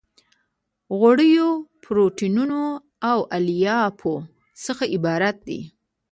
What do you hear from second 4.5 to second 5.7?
څخه عبارت دي.